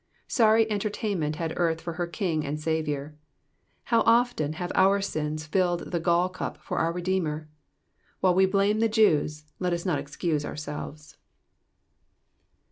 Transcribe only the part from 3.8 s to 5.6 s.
How often have our sins